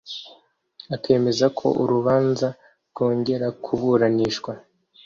akemeza 0.95 1.45
ko 1.59 1.67
urubanza 1.81 2.47
rwongera 2.89 3.47
kuburanishwa 3.63 4.51